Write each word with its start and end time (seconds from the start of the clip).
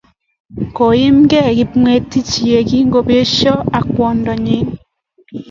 Koi 0.75 1.01
imkey 1.09 1.49
Kipng'etich 1.57 2.33
ye 2.49 2.59
kingopesyo 2.69 3.53
ak 3.77 3.85
kwandannyi. 3.93 4.59